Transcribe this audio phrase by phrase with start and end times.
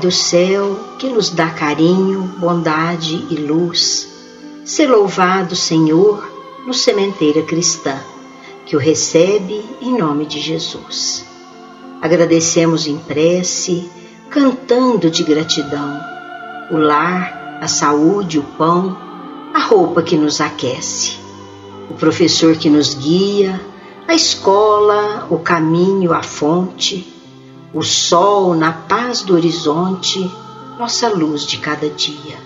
[0.00, 4.06] Do céu, que nos dá carinho, bondade e luz,
[4.64, 6.30] ser louvado, Senhor,
[6.66, 7.98] no sementeira cristã,
[8.66, 11.24] que o recebe em nome de Jesus.
[12.02, 13.90] Agradecemos em prece,
[14.28, 15.98] cantando de gratidão,
[16.70, 18.96] o lar, a saúde, o pão,
[19.54, 21.16] a roupa que nos aquece,
[21.90, 23.60] o professor que nos guia,
[24.06, 27.15] a escola, o caminho, a fonte,
[27.76, 30.30] o sol na paz do horizonte,
[30.78, 32.38] nossa luz de cada dia.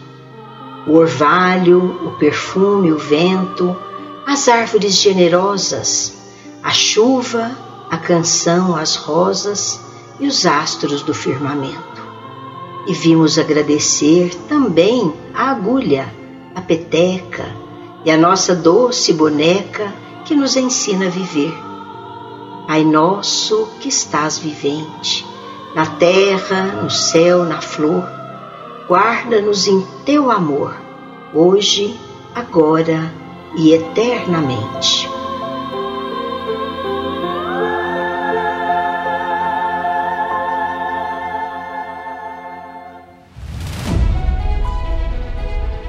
[0.89, 3.77] O orvalho, o perfume, o vento,
[4.27, 6.21] as árvores generosas,
[6.65, 7.57] a chuva,
[7.89, 9.81] a canção, as rosas
[10.19, 12.03] e os astros do firmamento.
[12.89, 16.13] E vimos agradecer também a agulha,
[16.57, 17.47] a peteca
[18.05, 21.70] e a nossa doce boneca que nos ensina a viver
[22.71, 25.27] Pai nosso que estás vivente,
[25.75, 28.09] na terra, no céu, na flor,
[28.87, 30.73] guarda-nos em teu amor,
[31.35, 31.99] hoje,
[32.33, 33.13] agora
[33.57, 35.09] e eternamente.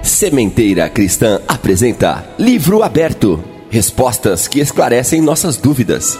[0.01, 3.39] Sementeira Cristã apresenta Livro Aberto
[3.69, 6.19] Respostas que esclarecem nossas dúvidas.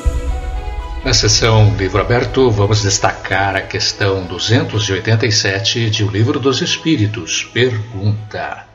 [1.04, 7.44] Na sessão Livro Aberto, vamos destacar a questão 287 de O Livro dos Espíritos.
[7.52, 8.68] Pergunta: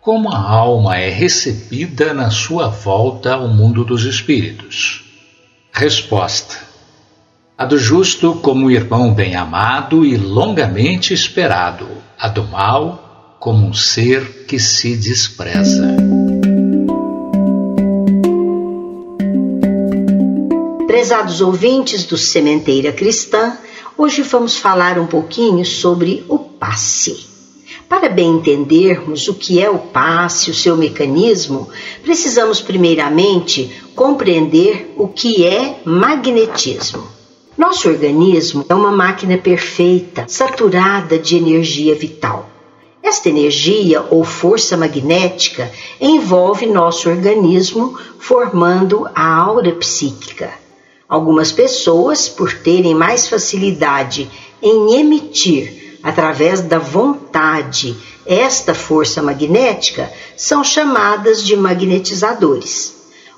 [0.00, 5.04] Como a alma é recebida na sua volta ao mundo dos espíritos?
[5.72, 6.56] Resposta:
[7.56, 11.86] A do justo como irmão bem-amado e longamente esperado,
[12.18, 16.11] a do mal como um ser que se despreza.
[20.92, 23.56] Prezados ouvintes do Sementeira Cristã,
[23.96, 27.28] hoje vamos falar um pouquinho sobre o passe.
[27.88, 31.66] Para bem entendermos o que é o passe, o seu mecanismo,
[32.02, 37.08] precisamos primeiramente compreender o que é magnetismo.
[37.56, 42.50] Nosso organismo é uma máquina perfeita, saturada de energia vital.
[43.02, 50.60] Esta energia ou força magnética envolve nosso organismo, formando a aura psíquica.
[51.12, 54.30] Algumas pessoas, por terem mais facilidade
[54.62, 62.94] em emitir através da vontade esta força magnética, são chamadas de magnetizadores.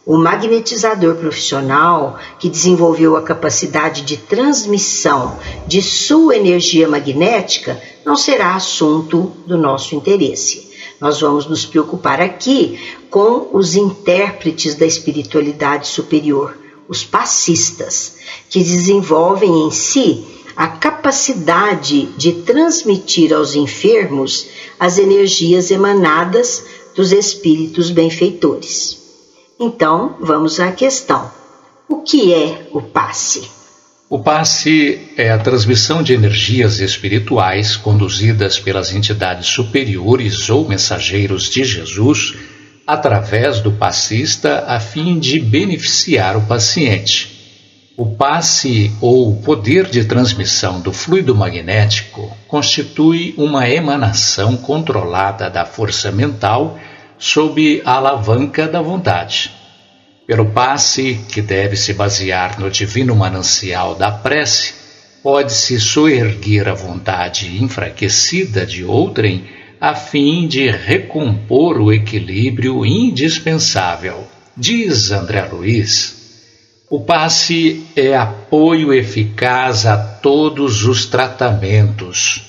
[0.07, 5.37] O magnetizador profissional que desenvolveu a capacidade de transmissão
[5.67, 10.71] de sua energia magnética não será assunto do nosso interesse.
[11.01, 12.79] Nós vamos nos preocupar aqui
[13.11, 18.17] com os intérpretes da espiritualidade superior, os passistas,
[18.49, 20.25] que desenvolvem em si
[20.57, 24.47] a capacidade de transmitir aos enfermos
[24.79, 28.99] as energias emanadas dos espíritos benfeitores.
[29.59, 31.31] Então, vamos à questão:
[31.89, 33.49] o que é o passe?
[34.09, 41.65] O passe é a transmissão de energias espirituais conduzidas pelas entidades superiores ou mensageiros de
[41.65, 42.35] Jesus
[42.87, 47.33] através do passista a fim de beneficiar o paciente.
[47.97, 56.11] O passe ou poder de transmissão do fluido magnético constitui uma emanação controlada da força
[56.11, 56.79] mental
[57.19, 59.53] sob a alavanca da vontade.
[60.27, 64.75] Pelo passe, que deve se basear no divino manancial da prece,
[65.23, 69.45] pode-se soerguer a vontade enfraquecida de outrem
[69.81, 74.27] a fim de recompor o equilíbrio indispensável.
[74.57, 76.47] Diz André Luiz:
[76.89, 82.43] O passe é apoio eficaz a todos os tratamentos.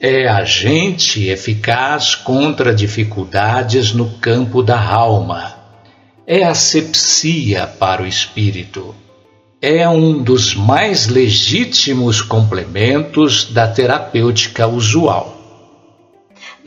[0.00, 5.54] É agente eficaz contra dificuldades no campo da alma.
[6.26, 8.94] É asepsia para o espírito.
[9.60, 15.37] É um dos mais legítimos complementos da terapêutica usual.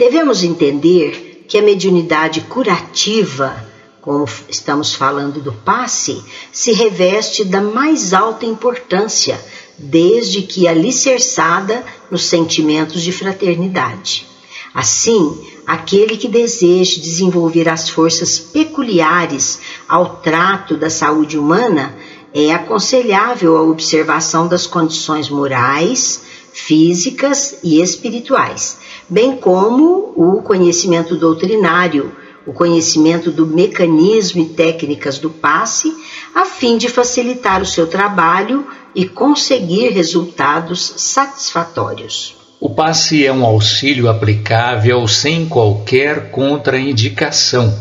[0.02, 3.70] Devemos entender que a mediunidade curativa
[4.02, 9.40] como estamos falando do passe, se reveste da mais alta importância,
[9.78, 14.26] desde que alicerçada nos sentimentos de fraternidade.
[14.74, 15.38] Assim,
[15.68, 21.96] aquele que deseje desenvolver as forças peculiares ao trato da saúde humana
[22.34, 26.24] é aconselhável a observação das condições morais,
[26.54, 28.80] físicas e espirituais,
[29.12, 32.12] bem como o conhecimento doutrinário
[32.46, 35.94] o conhecimento do mecanismo e técnicas do passe,
[36.34, 38.66] a fim de facilitar o seu trabalho
[38.96, 42.36] e conseguir resultados satisfatórios.
[42.60, 47.74] O passe é um auxílio aplicável sem qualquer contraindicação.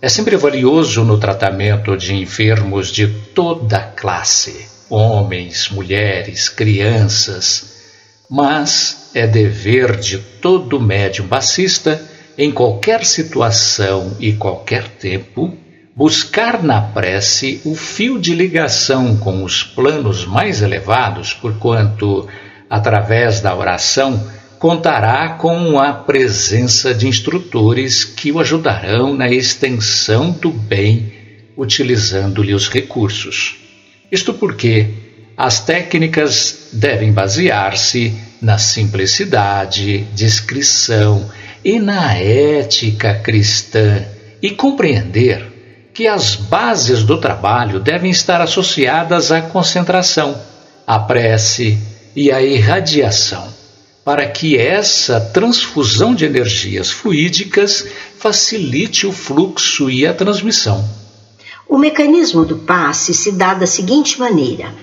[0.00, 7.73] É sempre valioso no tratamento de enfermos de toda classe, homens, mulheres, crianças,
[8.30, 12.00] mas é dever de todo médium passista
[12.36, 15.56] em qualquer situação e qualquer tempo,
[15.94, 22.28] buscar na prece o fio de ligação com os planos mais elevados, porquanto,
[22.68, 24.20] através da oração,
[24.58, 31.12] contará com a presença de instrutores que o ajudarão na extensão do bem,
[31.56, 33.56] utilizando-lhe os recursos.
[34.10, 34.88] Isto porque
[35.36, 41.30] as técnicas devem basear-se na simplicidade, discrição,
[41.64, 44.04] e na ética cristã
[44.42, 50.38] e compreender que as bases do trabalho devem estar associadas à concentração,
[50.86, 51.78] à prece
[52.14, 53.48] e à irradiação,
[54.04, 57.86] para que essa transfusão de energias fluídicas
[58.18, 60.84] facilite o fluxo e a transmissão.
[61.66, 64.74] O mecanismo do passe se dá da seguinte maneira: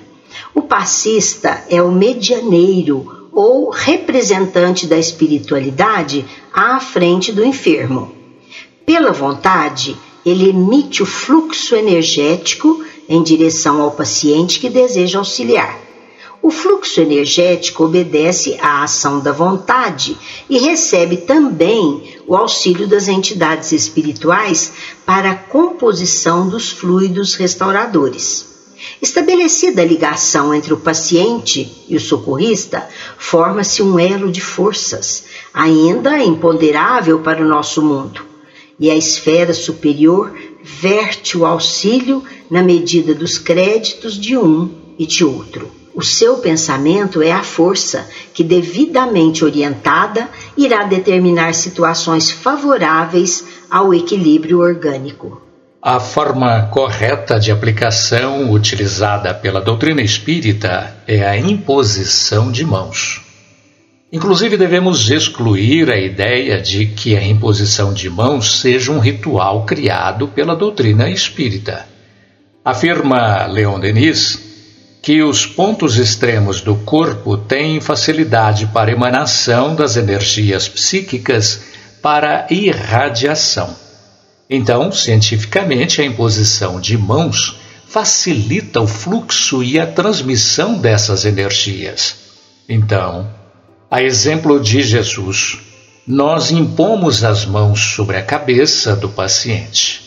[0.54, 8.14] o passista é o medianeiro ou representante da espiritualidade à frente do enfermo.
[8.86, 9.96] Pela vontade,
[10.26, 15.80] ele emite o fluxo energético em direção ao paciente que deseja auxiliar.
[16.44, 20.18] O fluxo energético obedece à ação da vontade
[20.50, 24.74] e recebe também o auxílio das entidades espirituais
[25.06, 28.51] para a composição dos fluidos restauradores.
[29.02, 32.88] Estabelecida a ligação entre o paciente e o socorrista,
[33.18, 38.22] forma-se um elo de forças, ainda imponderável para o nosso mundo.
[38.80, 40.34] E a esfera superior
[40.64, 45.70] verte o auxílio na medida dos créditos de um e de outro.
[45.94, 54.60] O seu pensamento é a força que, devidamente orientada, irá determinar situações favoráveis ao equilíbrio
[54.60, 55.51] orgânico.
[55.84, 63.20] A forma correta de aplicação utilizada pela doutrina espírita é a imposição de mãos.
[64.14, 70.28] Inclusive, devemos excluir a ideia de que a imposição de mãos seja um ritual criado
[70.28, 71.88] pela doutrina espírita.
[72.64, 74.40] Afirma Leon Denis
[75.02, 81.64] que os pontos extremos do corpo têm facilidade para emanação das energias psíquicas
[82.04, 83.76] para irradiação.
[84.54, 87.56] Então, cientificamente, a imposição de mãos
[87.88, 92.18] facilita o fluxo e a transmissão dessas energias.
[92.68, 93.30] Então,
[93.90, 95.58] a exemplo de Jesus,
[96.06, 100.02] nós impomos as mãos sobre a cabeça do paciente,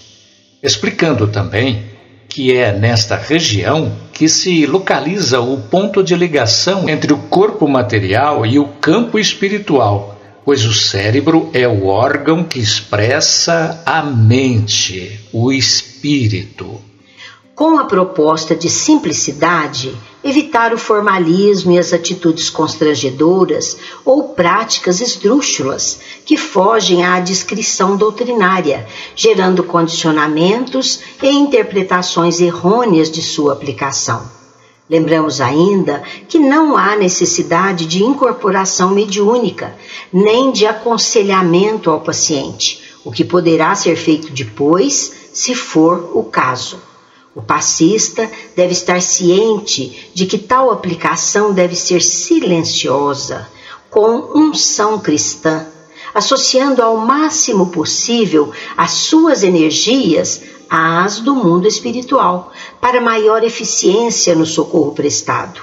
[0.63, 1.87] explicando também
[2.29, 8.45] que é nesta região que se localiza o ponto de ligação entre o corpo material
[8.45, 10.14] e o campo espiritual
[10.45, 16.81] pois o cérebro é o órgão que expressa a mente, o espírito.
[17.55, 26.01] Com a proposta de simplicidade, evitar o formalismo e as atitudes constrangedoras ou práticas esdrúxulas
[26.27, 34.34] que fogem à descrição doutrinária, gerando condicionamentos e interpretações errôneas de sua aplicação.
[34.89, 39.75] Lembramos ainda que não há necessidade de incorporação mediúnica,
[40.13, 46.79] nem de aconselhamento ao paciente, o que poderá ser feito depois, se for o caso.
[47.35, 53.49] O passista deve estar ciente de que tal aplicação deve ser silenciosa,
[53.91, 55.67] com unção cristã,
[56.15, 64.47] associando ao máximo possível as suas energias às do mundo espiritual, para maior eficiência no
[64.47, 65.61] socorro prestado.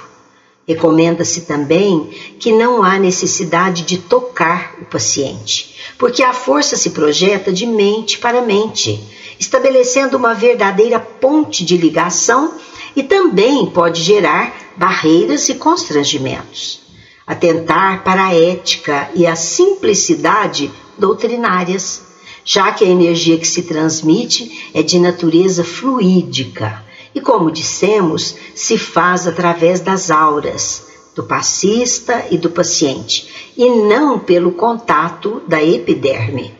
[0.66, 7.52] Recomenda-se também que não há necessidade de tocar o paciente, porque a força se projeta
[7.52, 9.02] de mente para mente,
[9.40, 12.54] estabelecendo uma verdadeira ponte de ligação
[12.94, 16.80] e também pode gerar barreiras e constrangimentos.
[17.26, 22.11] Atentar para a ética e a simplicidade doutrinárias,
[22.44, 26.82] já que a energia que se transmite é de natureza fluídica
[27.14, 34.18] e, como dissemos, se faz através das auras do passista e do paciente, e não
[34.18, 36.54] pelo contato da epiderme.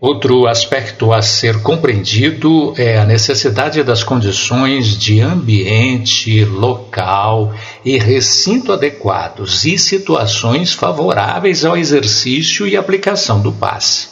[0.00, 8.72] Outro aspecto a ser compreendido é a necessidade das condições de ambiente, local e recinto
[8.72, 14.11] adequados e situações favoráveis ao exercício e aplicação do passe.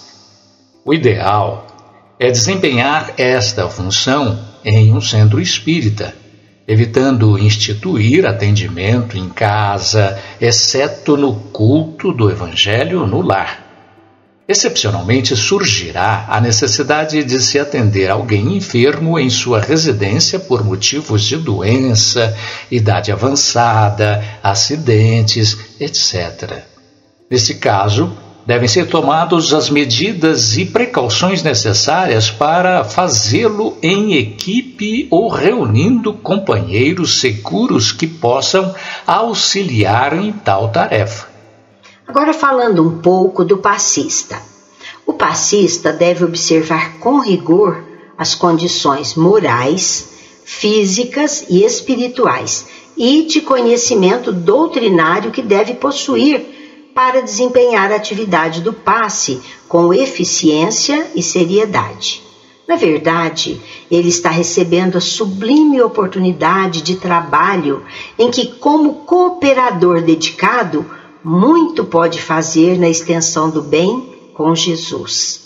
[0.84, 1.66] O ideal
[2.18, 6.14] é desempenhar esta função em um centro espírita,
[6.66, 13.66] evitando instituir atendimento em casa, exceto no culto do Evangelho no lar.
[14.48, 21.36] Excepcionalmente surgirá a necessidade de se atender alguém enfermo em sua residência por motivos de
[21.36, 22.36] doença,
[22.70, 26.64] idade avançada, acidentes, etc.
[27.30, 28.16] Nesse caso,
[28.50, 37.20] devem ser tomadas as medidas e precauções necessárias para fazê-lo em equipe ou reunindo companheiros
[37.20, 38.74] seguros que possam
[39.06, 41.28] auxiliar em tal tarefa.
[42.08, 44.42] Agora falando um pouco do passista.
[45.06, 47.84] O passista deve observar com rigor
[48.18, 50.08] as condições morais,
[50.44, 52.66] físicas e espirituais
[52.96, 56.59] e de conhecimento doutrinário que deve possuir
[56.94, 62.22] para desempenhar a atividade do passe com eficiência e seriedade.
[62.70, 67.84] Na verdade, ele está recebendo a sublime oportunidade de trabalho
[68.16, 70.86] em que, como cooperador dedicado,
[71.22, 75.40] muito pode fazer na extensão do bem com Jesus.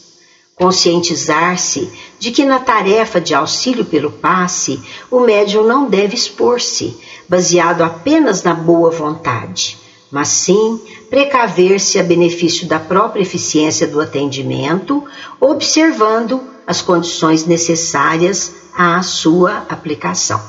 [0.54, 6.96] Conscientizar-se de que na tarefa de auxílio pelo passe, o médium não deve expor-se,
[7.28, 9.78] baseado apenas na boa vontade,
[10.14, 10.80] mas sim
[11.10, 15.04] precaver-se a benefício da própria eficiência do atendimento,
[15.40, 20.40] observando as condições necessárias à sua aplicação.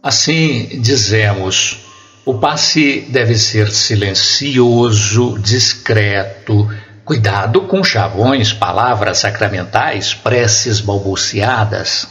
[0.00, 1.84] Assim, dizemos,
[2.24, 6.70] o passe deve ser silencioso, discreto,
[7.04, 12.06] cuidado com chavões, palavras sacramentais, preces balbuciadas.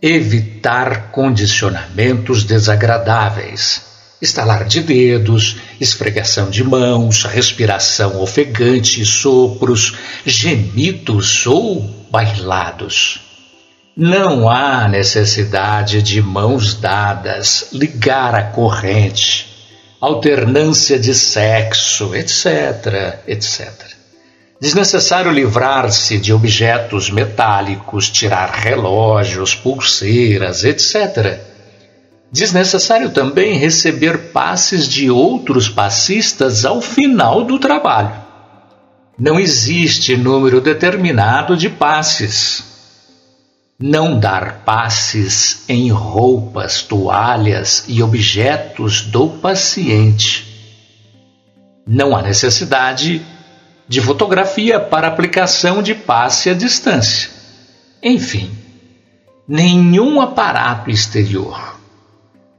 [0.00, 3.89] Evitar condicionamentos desagradáveis.
[4.20, 9.96] Estalar de dedos, esfregação de mãos, respiração ofegante, sopros,
[10.26, 13.20] gemidos ou bailados.
[13.96, 19.46] Não há necessidade de mãos dadas, ligar a corrente,
[20.00, 23.70] alternância de sexo, etc, etc.
[24.60, 31.49] Desnecessário livrar-se de objetos metálicos, tirar relógios, pulseiras, etc.
[32.32, 38.14] Desnecessário também receber passes de outros passistas ao final do trabalho.
[39.18, 42.70] Não existe número determinado de passes
[43.82, 50.46] não dar passes em roupas, toalhas e objetos do paciente.
[51.86, 53.24] Não há necessidade
[53.88, 57.30] de fotografia para aplicação de passe à distância.
[58.02, 58.50] Enfim,
[59.48, 61.69] nenhum aparato exterior.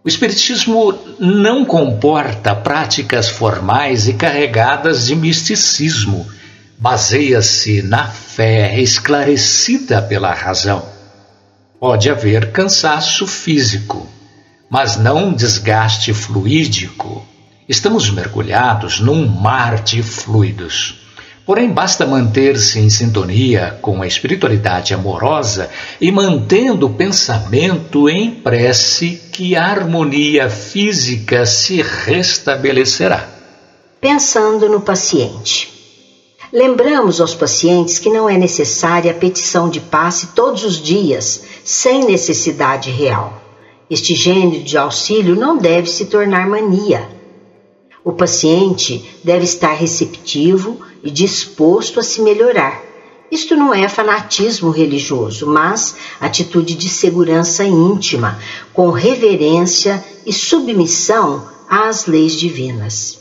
[0.04, 6.28] O Espiritismo não comporta práticas formais e carregadas de misticismo.
[6.78, 11.02] Baseia-se na fé esclarecida pela razão
[11.82, 14.08] Pode haver cansaço físico,
[14.70, 17.28] mas não desgaste fluídico.
[17.68, 21.01] Estamos mergulhados num mar de fluidos.
[21.52, 29.22] Porém, basta manter-se em sintonia com a espiritualidade amorosa e mantendo o pensamento em prece
[29.34, 33.28] que a harmonia física se restabelecerá.
[34.00, 35.74] Pensando no paciente.
[36.54, 42.06] Lembramos aos pacientes que não é necessária a petição de passe todos os dias, sem
[42.06, 43.44] necessidade real.
[43.90, 47.10] Este gênero de auxílio não deve se tornar mania.
[48.06, 52.82] O paciente deve estar receptivo e disposto a se melhorar.
[53.32, 58.38] Isto não é fanatismo religioso, mas atitude de segurança íntima,
[58.74, 63.20] com reverência e submissão às leis divinas.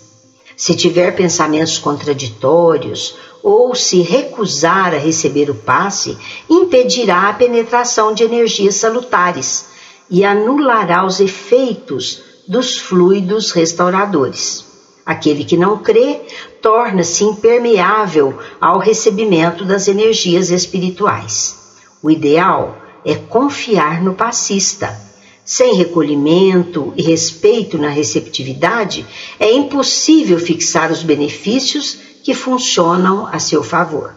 [0.56, 6.18] Se tiver pensamentos contraditórios ou se recusar a receber o passe,
[6.50, 9.66] impedirá a penetração de energias salutares
[10.10, 14.69] e anulará os efeitos dos fluidos restauradores.
[15.10, 16.20] Aquele que não crê
[16.62, 21.58] torna-se impermeável ao recebimento das energias espirituais.
[22.00, 24.96] O ideal é confiar no passista.
[25.44, 29.04] Sem recolhimento e respeito na receptividade,
[29.40, 34.14] é impossível fixar os benefícios que funcionam a seu favor.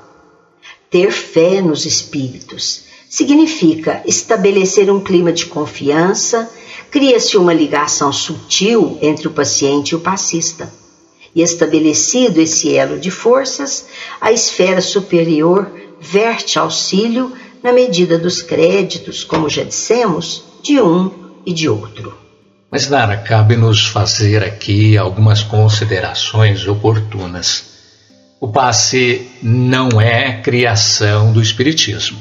[0.91, 6.47] Ter fé nos espíritos significa estabelecer um clima de confiança,
[6.91, 10.82] cria-se uma ligação sutil entre o paciente e o passista.
[11.35, 13.87] E estabelecido esse elo de forças,
[14.21, 21.09] a esfera superior verte auxílio na medida dos créditos, como já dissemos, de um
[21.45, 22.17] e de outro.
[22.69, 27.73] Mas, Nara, cabe-nos fazer aqui algumas considerações oportunas.
[28.39, 32.19] O passe não é criação do Espiritismo.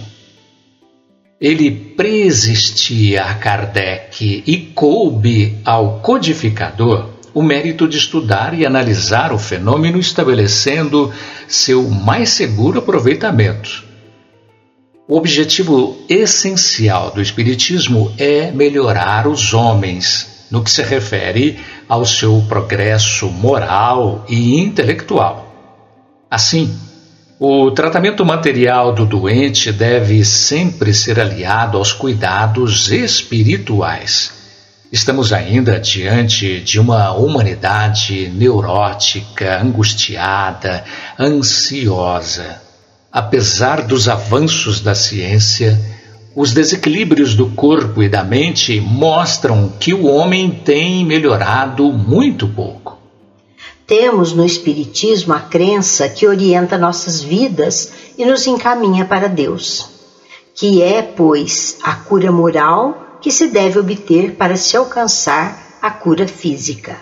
[1.41, 9.39] Ele preexistia a Kardec e coube ao codificador o mérito de estudar e analisar o
[9.39, 11.13] fenômeno, estabelecendo
[11.49, 13.85] seu mais seguro aproveitamento.
[15.09, 21.59] O objetivo essencial do Espiritismo é melhorar os homens no que se refere
[21.89, 25.49] ao seu progresso moral e intelectual.
[26.31, 26.79] Assim,
[27.39, 34.42] o tratamento material do doente deve sempre ser aliado aos cuidados espirituais.
[34.93, 40.85] Estamos ainda diante de uma humanidade neurótica, angustiada,
[41.19, 42.61] ansiosa.
[43.11, 45.81] Apesar dos avanços da ciência,
[46.37, 52.99] os desequilíbrios do corpo e da mente mostram que o homem tem melhorado muito pouco.
[53.87, 59.89] Temos no Espiritismo a crença que orienta nossas vidas e nos encaminha para Deus,
[60.55, 66.27] que é, pois, a cura moral que se deve obter para se alcançar a cura
[66.27, 67.01] física.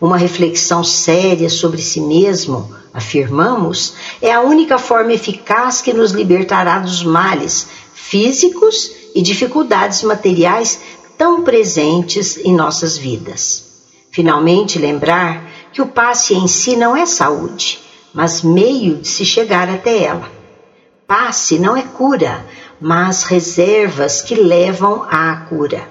[0.00, 6.78] Uma reflexão séria sobre si mesmo, afirmamos, é a única forma eficaz que nos libertará
[6.78, 10.80] dos males físicos e dificuldades materiais
[11.16, 13.64] tão presentes em nossas vidas.
[14.10, 17.80] Finalmente, lembrar que o passe em si não é saúde,
[18.12, 20.30] mas meio de se chegar até ela.
[21.06, 22.46] Passe não é cura,
[22.86, 25.88] mas reservas que levam à cura.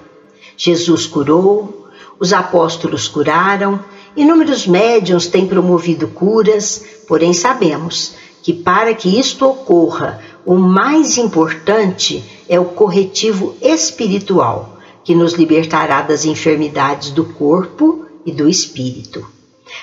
[0.56, 1.88] Jesus curou,
[2.20, 3.80] os apóstolos curaram,
[4.16, 12.22] inúmeros médiuns têm promovido curas, porém sabemos que para que isto ocorra, o mais importante
[12.48, 19.26] é o corretivo espiritual, que nos libertará das enfermidades do corpo e do espírito.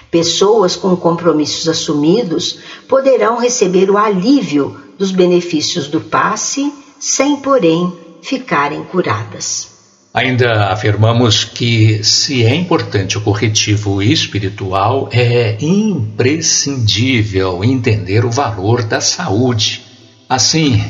[0.10, 6.72] Pessoas com compromissos assumidos poderão receber o alívio dos benefícios do passe,
[7.02, 9.72] sem, porém, ficarem curadas.
[10.14, 19.02] Ainda afirmamos que, se é importante o corretivo espiritual, é imprescindível entender o valor da
[19.02, 19.82] saúde.
[20.30, 20.84] Assim,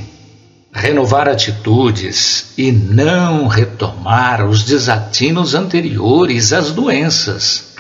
[0.74, 7.72] renovar atitudes e não retomar os desatinos anteriores às doenças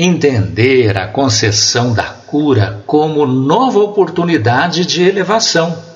[0.00, 5.87] entender a concessão da cura como nova oportunidade de elevação.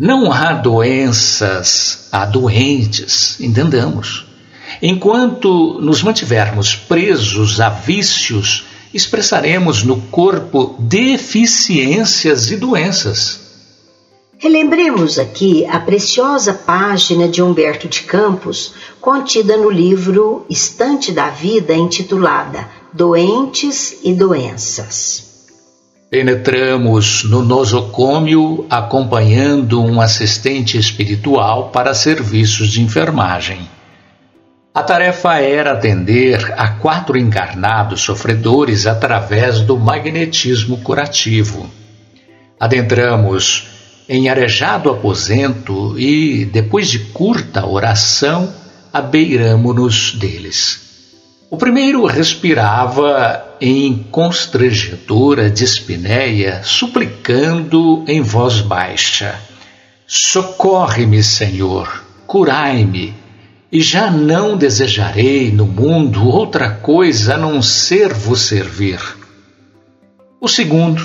[0.00, 4.24] Não há doenças, há doentes, entendamos.
[4.80, 13.40] Enquanto nos mantivermos presos a vícios, expressaremos no corpo deficiências e doenças.
[14.38, 21.74] Relembremos aqui a preciosa página de Humberto de Campos, contida no livro Estante da Vida,
[21.74, 25.29] intitulada doentes e doenças.
[26.10, 33.60] Penetramos no nosocômio acompanhando um assistente espiritual para serviços de enfermagem.
[34.74, 41.70] A tarefa era atender a quatro encarnados sofredores através do magnetismo curativo.
[42.58, 43.68] Adentramos
[44.08, 48.52] em arejado aposento e, depois de curta oração,
[48.92, 50.89] abeiramo-nos deles.
[51.50, 59.34] O primeiro respirava em constrangedora dispneia, suplicando em voz baixa:
[60.06, 63.16] Socorre-me, Senhor, curai-me,
[63.72, 69.00] e já não desejarei no mundo outra coisa a não ser vos servir.
[70.40, 71.02] O segundo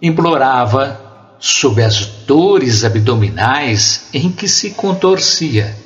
[0.00, 5.76] implorava, sob as dores abdominais em que se contorcia: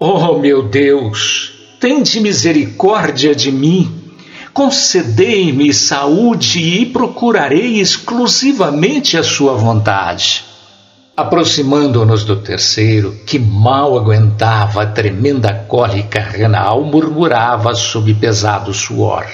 [0.00, 1.59] Oh, meu Deus!
[1.80, 3.96] Tende misericórdia de mim.
[4.52, 10.44] concedei-me saúde e procurarei exclusivamente a sua vontade.
[11.16, 19.26] Aproximando-nos do terceiro, que mal aguentava a tremenda cólica renal, murmurava sob pesado suor: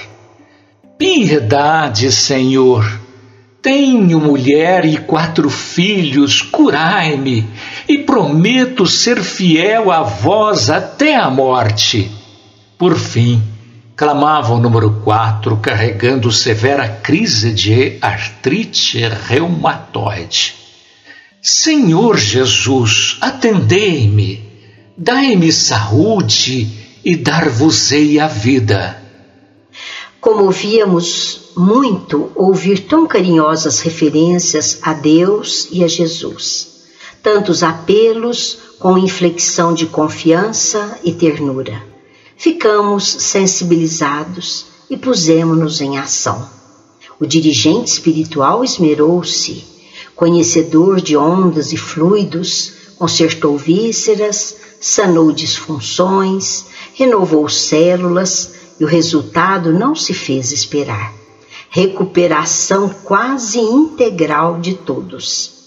[0.97, 3.01] Piedade, Senhor!
[3.61, 7.45] Tenho mulher e quatro filhos, curai-me,
[7.89, 12.16] e prometo ser fiel a vós até a morte.
[12.77, 13.41] Por fim,
[13.95, 20.53] clamava o número quatro, carregando severa crise de artrite reumatoide.
[21.41, 24.43] Senhor Jesus, atendei-me,
[24.95, 29.01] dai-me saúde e dar-vos-ei a vida.
[30.21, 36.85] Comovíamos muito ouvir tão carinhosas referências a Deus e a Jesus,
[37.23, 41.96] tantos apelos com inflexão de confiança e ternura
[42.37, 46.47] ficamos sensibilizados e pusemos-nos em ação.
[47.19, 49.65] O dirigente espiritual esmerou-se,
[50.15, 59.95] conhecedor de ondas e fluidos, consertou vísceras, sanou disfunções, renovou células e o resultado não
[59.95, 61.13] se fez esperar.
[61.69, 65.57] Recuperação quase integral de todos.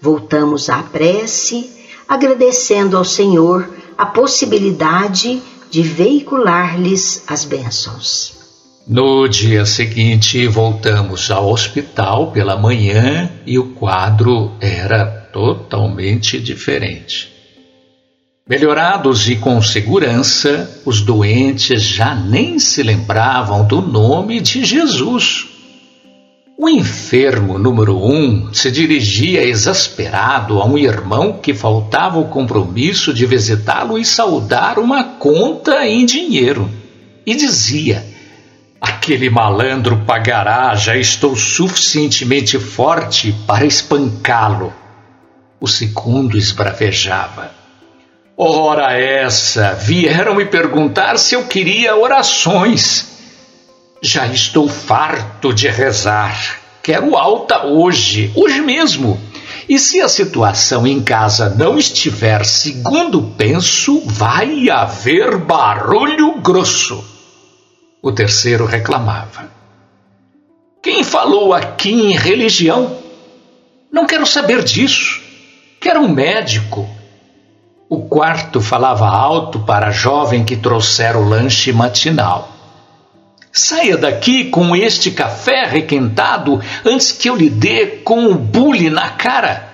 [0.00, 1.70] Voltamos à prece,
[2.08, 8.38] agradecendo ao Senhor a possibilidade de veicular-lhes as bênçãos.
[8.86, 17.30] No dia seguinte, voltamos ao hospital pela manhã e o quadro era totalmente diferente.
[18.48, 25.57] Melhorados e com segurança, os doentes já nem se lembravam do nome de Jesus.
[26.60, 33.24] O enfermo número um se dirigia exasperado a um irmão que faltava o compromisso de
[33.26, 36.68] visitá-lo e saudar uma conta em dinheiro.
[37.24, 38.04] E dizia:
[38.80, 44.74] Aquele malandro pagará, já estou suficientemente forte para espancá-lo.
[45.60, 47.52] O segundo esbravejava.
[48.36, 53.07] Ora essa, vieram me perguntar se eu queria orações.
[54.00, 56.60] Já estou farto de rezar.
[56.82, 59.20] Quero alta hoje, hoje mesmo.
[59.68, 67.04] E se a situação em casa não estiver segundo penso, vai haver barulho grosso.
[68.00, 69.50] O terceiro reclamava.
[70.80, 72.96] Quem falou aqui em religião?
[73.92, 75.20] Não quero saber disso.
[75.80, 76.88] Quero um médico.
[77.90, 82.57] O quarto falava alto para a jovem que trouxera o lanche matinal.
[83.52, 89.10] Saia daqui com este café requentado antes que eu lhe dê com o bule na
[89.10, 89.68] cara.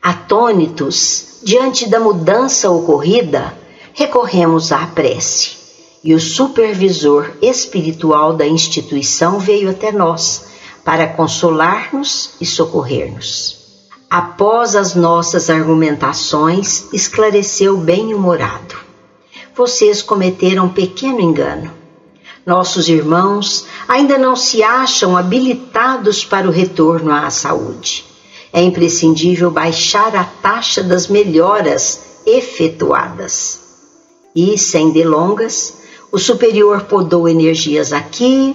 [0.00, 3.56] Atônitos, diante da mudança ocorrida,
[3.92, 5.64] recorremos à prece.
[6.02, 10.46] E o supervisor espiritual da instituição veio até nós
[10.84, 13.56] para consolar-nos e socorrer-nos.
[14.08, 18.76] Após as nossas argumentações, esclareceu bem-humorado.
[19.56, 21.83] Vocês cometeram um pequeno engano
[22.46, 28.04] nossos irmãos ainda não se acham habilitados para o retorno à saúde.
[28.52, 33.60] É imprescindível baixar a taxa das melhoras efetuadas.
[34.34, 35.74] E, sem delongas,
[36.12, 38.54] o superior podou energias aqui,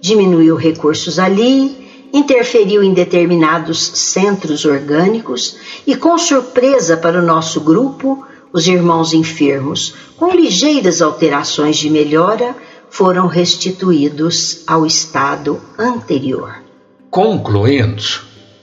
[0.00, 1.80] diminuiu recursos ali,
[2.12, 9.94] interferiu em determinados centros orgânicos e, com surpresa para o nosso grupo, os irmãos enfermos,
[10.16, 12.54] com ligeiras alterações de melhora,
[12.90, 16.56] foram restituídos ao estado anterior.
[17.10, 18.02] Concluindo,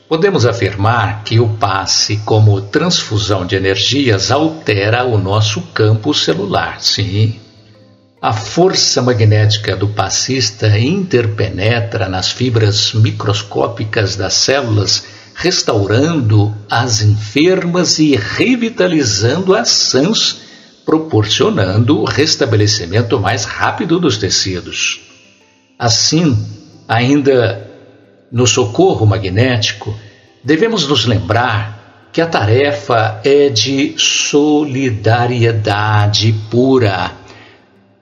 [0.08, 7.40] podemos afirmar que o passe como transfusão de energias altera o nosso campo celular, sim.
[8.22, 18.16] A força magnética do passista interpenetra nas fibras microscópicas das células, restaurando as enfermas e
[18.16, 20.47] revitalizando as sãs
[20.88, 25.02] proporcionando o restabelecimento mais rápido dos tecidos.
[25.78, 26.36] Assim,
[26.88, 27.70] ainda
[28.32, 29.94] no socorro magnético,
[30.42, 37.12] devemos nos lembrar que a tarefa é de solidariedade pura,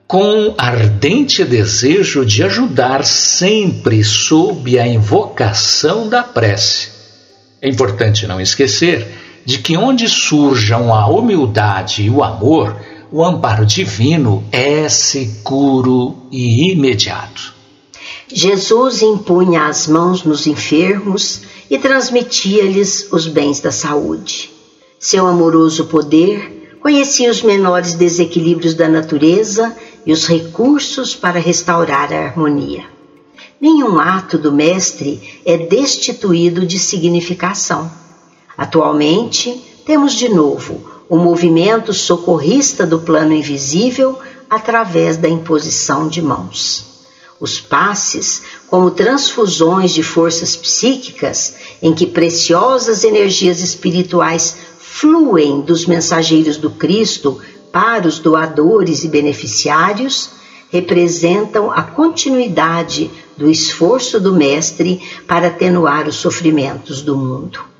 [0.06, 6.90] com ardente desejo de ajudar sempre sob a invocação da prece.
[7.60, 12.76] É importante não esquecer de que onde surjam a humildade e o amor,
[13.12, 17.54] o amparo divino é seguro e imediato.
[18.26, 24.50] Jesus impunha as mãos nos enfermos e transmitia-lhes os bens da saúde.
[24.98, 32.26] Seu amoroso poder conhecia os menores desequilíbrios da natureza e os recursos para restaurar a
[32.26, 32.84] harmonia.
[33.60, 37.88] Nenhum ato do Mestre é destituído de significação.
[38.56, 46.96] Atualmente, temos de novo o movimento socorrista do plano invisível através da imposição de mãos.
[47.38, 56.56] Os passes, como transfusões de forças psíquicas, em que preciosas energias espirituais fluem dos mensageiros
[56.56, 57.38] do Cristo
[57.70, 60.30] para os doadores e beneficiários,
[60.70, 67.75] representam a continuidade do esforço do Mestre para atenuar os sofrimentos do mundo.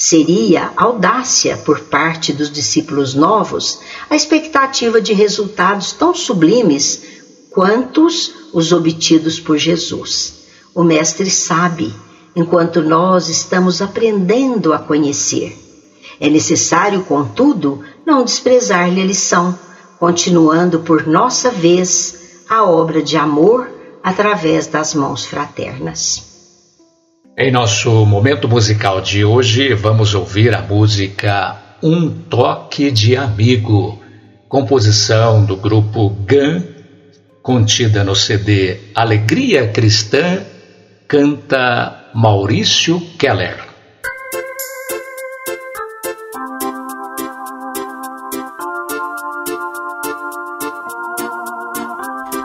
[0.00, 7.02] Seria audácia por parte dos discípulos novos a expectativa de resultados tão sublimes
[7.50, 10.34] quantos os obtidos por Jesus.
[10.72, 11.92] O Mestre sabe,
[12.36, 15.58] enquanto nós estamos aprendendo a conhecer.
[16.20, 19.58] É necessário, contudo, não desprezar-lhe a lição,
[19.98, 23.68] continuando por nossa vez a obra de amor
[24.00, 26.37] através das mãos fraternas.
[27.40, 34.02] Em nosso momento musical de hoje, vamos ouvir a música Um Toque de Amigo,
[34.48, 36.64] composição do grupo GAN
[37.40, 40.40] contida no CD Alegria Cristã,
[41.06, 43.56] canta Maurício Keller.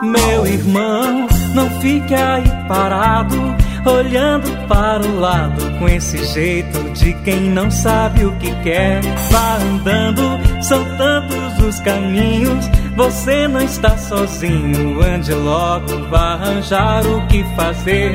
[0.00, 7.50] Meu irmão, não fique aí parado, olhando para o lado com esse jeito de quem
[7.50, 9.00] não sabe o que quer.
[9.30, 10.22] Vá andando,
[10.62, 18.14] são tantos os caminhos você não está sozinho, ande logo, vá arranjar o que fazer.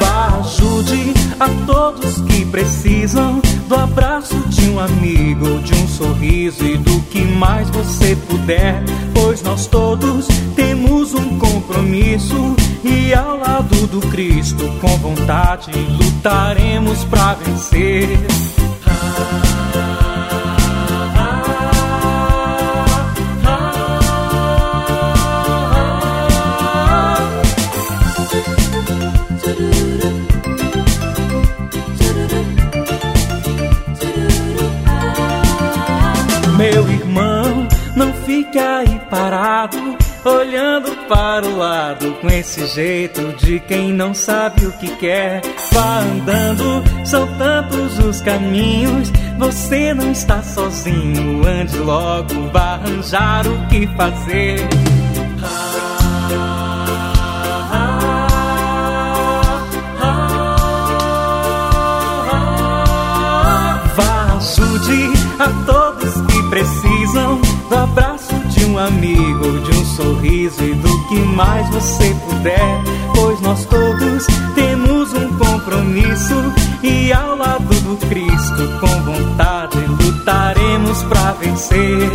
[0.00, 6.76] Vá, ajude a todos que precisam do abraço de um amigo, de um sorriso e
[6.76, 8.82] do que mais você puder,
[9.14, 10.26] pois nós todos
[10.56, 18.08] temos um compromisso e ao lado do Cristo, com vontade, lutaremos para vencer.
[40.28, 45.40] Olhando para o lado com esse jeito de quem não sabe o que quer.
[45.72, 49.12] Vá andando, são tantos os caminhos.
[49.38, 54.68] Você não está sozinho, ande logo, vá arranjar o que fazer.
[63.94, 68.15] Vá, ajude a todos que precisam do abraço
[68.56, 72.82] de um amigo, de um sorriso e do que mais você puder.
[73.14, 76.34] Pois nós todos temos um compromisso
[76.82, 82.10] e ao lado do Cristo, com vontade, lutaremos para vencer.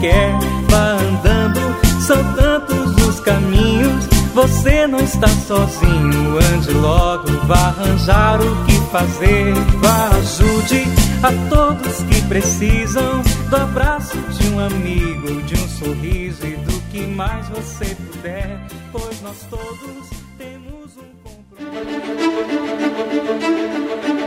[0.00, 0.32] Quer.
[0.68, 1.60] Vá andando,
[2.00, 4.06] são tantos os caminhos.
[4.34, 9.54] Você não está sozinho, ande logo, vá arranjar o que fazer.
[9.80, 10.84] Vá, ajude
[11.22, 17.00] a todos que precisam do abraço de um amigo, de um sorriso e do que
[17.06, 18.60] mais você puder,
[18.92, 22.06] pois nós todos temos um compromisso.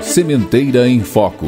[0.02, 1.46] Sementeira em Foco.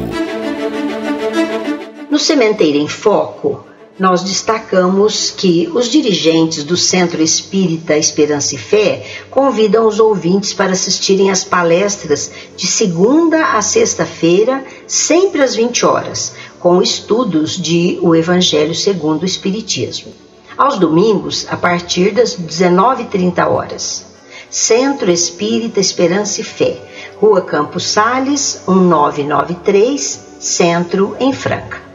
[2.08, 3.64] No Sementeira em Foco,
[4.02, 10.72] nós destacamos que os dirigentes do Centro Espírita Esperança e Fé convidam os ouvintes para
[10.72, 18.12] assistirem às palestras de segunda a sexta-feira, sempre às 20 horas, com estudos de O
[18.12, 20.12] Evangelho segundo o Espiritismo.
[20.58, 24.04] Aos domingos, a partir das 19h30 horas.
[24.50, 26.76] Centro Espírita Esperança e Fé,
[27.20, 31.91] Rua Campos Sales, 1993, Centro, em Franca.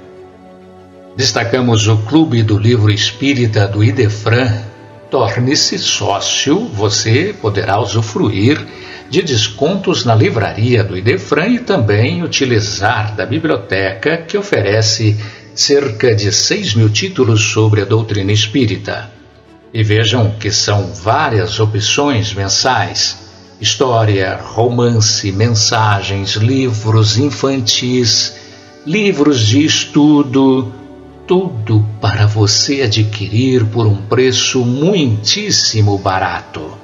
[1.17, 4.61] Destacamos o Clube do Livro Espírita do Idefran.
[5.09, 8.63] Torne-se sócio, você poderá usufruir
[9.09, 15.17] de descontos na livraria do Idefran e também utilizar da biblioteca que oferece
[15.55, 19.09] cerca de 6 mil títulos sobre a doutrina espírita.
[19.73, 23.17] E vejam que são várias opções mensais:
[23.59, 28.35] história, romance, mensagens, livros infantis,
[28.85, 30.71] livros de estudo,
[31.27, 36.77] tudo para você adquirir por um preço muitíssimo barato.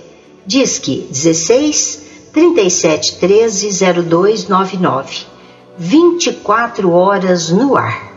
[0.48, 3.70] Disque 16 37 13
[4.08, 5.26] 0299.
[5.78, 8.14] 24 horas no ar.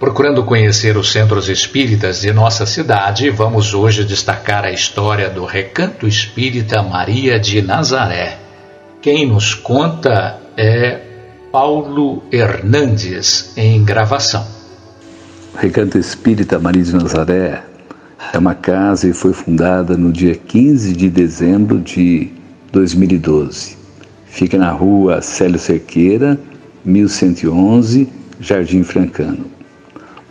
[0.00, 6.08] Procurando conhecer os centros espíritas de nossa cidade, vamos hoje destacar a história do Recanto
[6.08, 8.38] Espírita Maria de Nazaré.
[9.02, 11.02] Quem nos conta é
[11.52, 14.61] Paulo Hernandes, em gravação.
[15.54, 17.62] Recanto Espírita Maria de Nazaré
[18.32, 22.30] é uma casa e foi fundada no dia 15 de dezembro de
[22.72, 23.76] 2012.
[24.24, 26.40] Fica na rua Célio Cerqueira,
[26.84, 28.08] 1111,
[28.40, 29.44] Jardim Francano.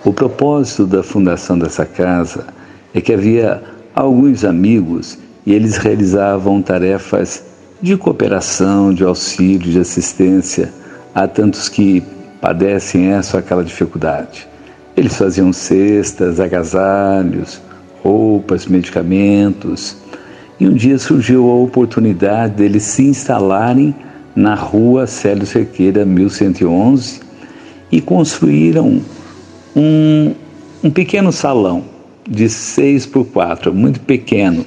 [0.04, 2.48] O propósito da fundação dessa casa
[2.94, 3.62] é que havia
[3.94, 7.44] alguns amigos e eles realizavam tarefas
[7.80, 10.74] de cooperação, de auxílio, de assistência
[11.14, 12.04] a tantos que
[12.42, 14.51] padecem essa ou aquela dificuldade.
[14.96, 17.62] Eles faziam cestas, agasalhos,
[18.04, 19.96] roupas, medicamentos.
[20.60, 23.96] E um dia surgiu a oportunidade deles se instalarem
[24.36, 27.20] na rua Célio Cerqueira, 1111,
[27.92, 29.02] e construíram
[29.76, 30.34] um,
[30.84, 31.84] um pequeno salão
[32.30, 34.66] de 6 por 4, muito pequeno,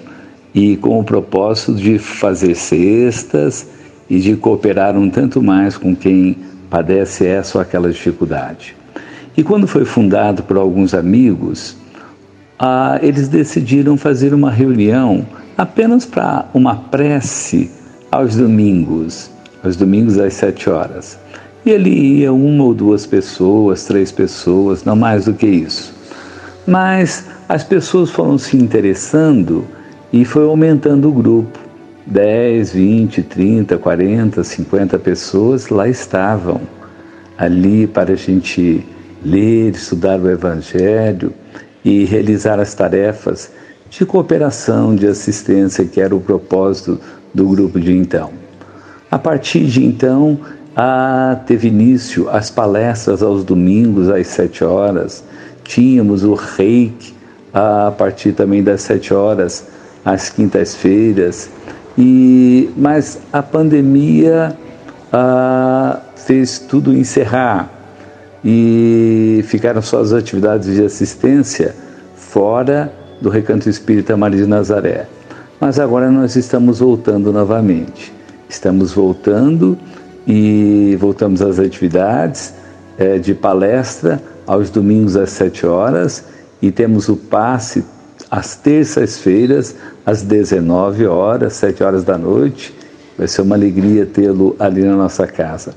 [0.55, 3.67] e com o propósito de fazer cestas
[4.09, 6.37] e de cooperar um tanto mais com quem
[6.69, 8.77] padece essa ou aquela dificuldade.
[9.37, 11.77] E quando foi fundado por alguns amigos,
[12.59, 15.27] ah, eles decidiram fazer uma reunião
[15.59, 17.71] apenas para uma prece
[18.11, 19.31] aos domingos,
[19.63, 21.19] aos domingos às sete horas.
[21.67, 25.93] E ali ia uma ou duas pessoas, três pessoas, não mais do que isso.
[26.67, 29.67] Mas as pessoas foram se interessando
[30.13, 31.59] e foi aumentando o grupo.
[32.07, 36.61] 10, 20, 30, 40, 50 pessoas lá estavam,
[37.39, 38.85] ali para a gente
[39.25, 41.33] ler, estudar o Evangelho
[41.85, 43.51] e realizar as tarefas
[43.91, 47.01] de cooperação, de assistência, que era o propósito
[47.33, 48.31] do grupo de então.
[49.11, 50.39] A partir de então,
[50.77, 55.23] ah, teve início as palestras aos domingos às sete horas.
[55.63, 57.15] Tínhamos o reiki
[57.53, 59.65] a partir também das sete horas
[60.05, 61.49] às quintas-feiras.
[61.97, 64.57] E mas a pandemia
[65.13, 67.74] ah, fez tudo encerrar
[68.45, 71.75] e ficaram só as atividades de assistência
[72.15, 75.07] fora do Recanto Espírita Maria de Nazaré.
[75.61, 78.13] Mas agora nós estamos voltando novamente.
[78.49, 79.79] Estamos voltando
[80.27, 82.55] e voltamos às atividades
[82.99, 86.25] é, de palestra aos domingos às 7 horas
[86.61, 87.85] e temos o passe
[88.31, 92.75] às terças-feiras às 19 horas, 7 horas da noite.
[93.17, 95.75] Vai ser uma alegria tê-lo ali na nossa casa.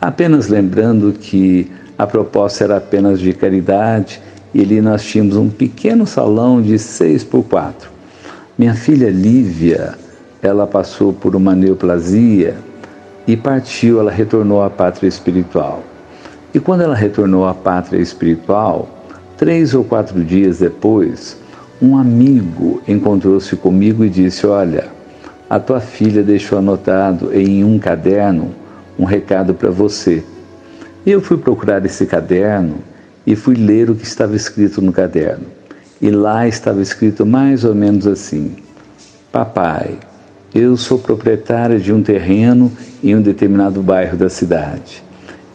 [0.00, 4.22] Apenas lembrando que a proposta era apenas de caridade
[4.54, 7.90] e ali nós tínhamos um pequeno salão de 6 por 4.
[8.56, 9.98] Minha filha Lívia,
[10.40, 12.56] ela passou por uma neoplasia
[13.26, 15.82] e partiu, ela retornou à pátria espiritual.
[16.54, 18.88] E quando ela retornou à pátria espiritual,
[19.36, 21.36] três ou quatro dias depois,
[21.82, 24.88] um amigo encontrou-se comigo e disse: Olha,
[25.50, 28.54] a tua filha deixou anotado em um caderno
[28.98, 30.24] um recado para você.
[31.04, 32.76] E eu fui procurar esse caderno
[33.26, 35.46] e fui ler o que estava escrito no caderno.
[36.00, 38.56] E lá estava escrito mais ou menos assim:
[39.32, 39.98] Papai,
[40.54, 42.72] eu sou proprietária de um terreno
[43.02, 45.02] em um determinado bairro da cidade.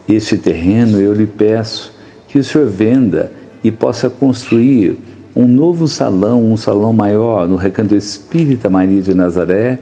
[0.08, 1.92] Este terreno eu lhe peço
[2.28, 3.32] que o senhor venda
[3.62, 4.98] e possa construir
[5.34, 9.78] um novo salão, um salão maior no Recanto Espírita Maria de Nazaré,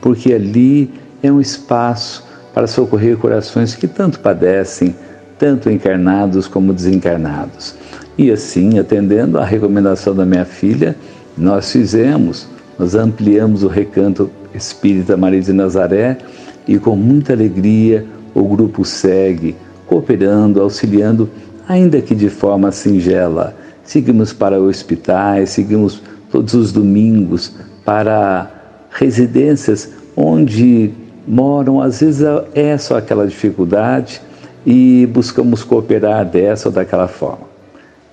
[0.00, 0.90] porque ali
[1.22, 4.94] é um espaço para socorrer corações que tanto padecem,
[5.38, 7.74] tanto encarnados como desencarnados.
[8.16, 10.96] E assim, atendendo à recomendação da minha filha,
[11.36, 16.18] nós fizemos, nós ampliamos o recanto espírita Maria de Nazaré
[16.66, 19.54] e com muita alegria o grupo segue,
[19.86, 21.30] cooperando, auxiliando,
[21.68, 23.54] ainda que de forma singela.
[23.84, 28.50] Seguimos para hospitais, seguimos todos os domingos para
[28.90, 30.90] residências onde
[31.26, 34.20] moram, às vezes é só aquela dificuldade
[34.66, 37.46] e buscamos cooperar dessa ou daquela forma.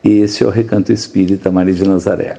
[0.03, 2.37] Esse é o Recanto Espírita Maria de Nazaré.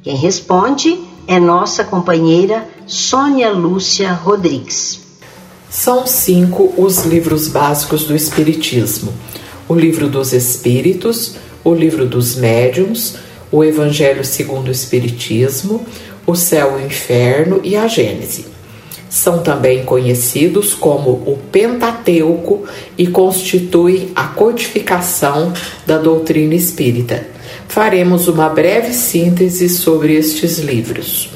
[0.05, 5.01] Quem responde é nossa companheira Sônia Lúcia Rodrigues.
[5.69, 9.13] São cinco os livros básicos do Espiritismo:
[9.69, 13.17] o Livro dos Espíritos, o Livro dos Médiuns,
[13.51, 15.85] o Evangelho segundo o Espiritismo,
[16.25, 18.47] o Céu e o Inferno e a Gênese.
[19.11, 22.65] São também conhecidos como o Pentateuco
[22.97, 25.53] e constituem a codificação
[25.85, 27.27] da doutrina espírita.
[27.67, 31.29] Faremos uma breve síntese sobre estes livros.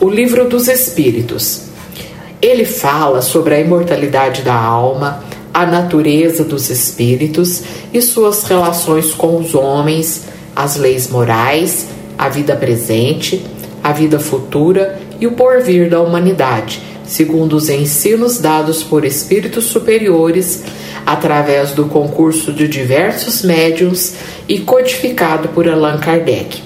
[0.00, 1.64] O Livro dos Espíritos.
[2.40, 5.22] Ele fala sobre a imortalidade da alma,
[5.52, 7.62] a natureza dos espíritos
[7.92, 10.22] e suas relações com os homens,
[10.56, 13.44] as leis morais, a vida presente,
[13.82, 20.64] a vida futura e o porvir da humanidade, segundo os ensinos dados por espíritos superiores
[21.04, 24.14] através do concurso de diversos médiums
[24.48, 26.62] e codificado por Allan Kardec.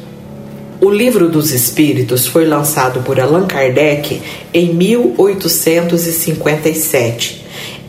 [0.81, 4.21] O Livro dos Espíritos foi lançado por Allan Kardec
[4.53, 7.43] em 1857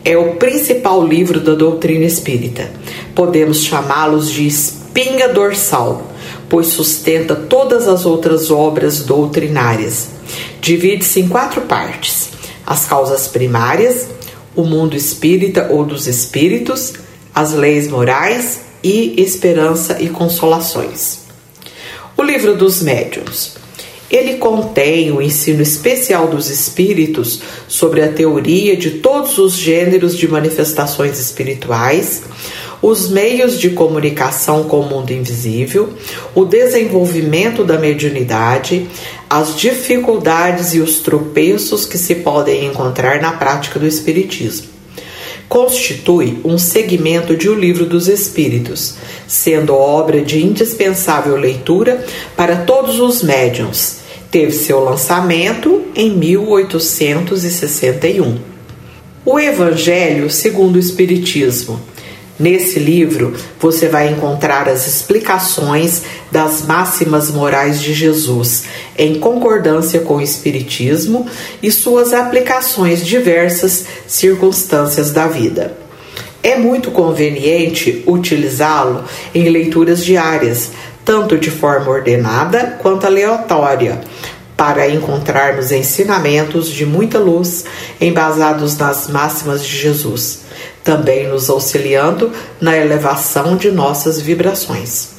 [0.04, 2.70] é o principal livro da doutrina espírita.
[3.14, 6.12] Podemos chamá-los de espinha dorsal,
[6.46, 10.10] pois sustenta todas as outras obras doutrinárias.
[10.64, 12.30] Divide-se em quatro partes:
[12.66, 14.08] as causas primárias,
[14.56, 16.94] o mundo espírita ou dos espíritos,
[17.34, 21.18] as leis morais e esperança e consolações.
[22.16, 23.62] O livro dos médiuns
[24.10, 30.28] ele contém o ensino especial dos espíritos sobre a teoria de todos os gêneros de
[30.28, 32.22] manifestações espirituais,
[32.80, 35.94] os meios de comunicação com o mundo invisível,
[36.34, 38.86] o desenvolvimento da mediunidade,
[39.40, 44.68] as dificuldades e os tropeços que se podem encontrar na prática do espiritismo.
[45.48, 48.94] Constitui um segmento de O Livro dos Espíritos,
[49.26, 52.04] sendo obra de indispensável leitura
[52.36, 54.04] para todos os médiums
[54.34, 58.36] teve seu lançamento em 1861.
[59.24, 61.80] O Evangelho segundo o Espiritismo.
[62.38, 68.64] Nesse livro você vai encontrar as explicações das máximas morais de Jesus,
[68.98, 71.26] em concordância com o Espiritismo
[71.62, 75.76] e suas aplicações diversas circunstâncias da vida.
[76.42, 80.72] É muito conveniente utilizá-lo em leituras diárias,
[81.04, 84.00] tanto de forma ordenada quanto aleatória,
[84.56, 87.64] para encontrarmos ensinamentos de muita luz
[88.00, 90.43] embasados nas máximas de Jesus,
[90.82, 95.10] também nos auxiliando na elevação de nossas vibrações.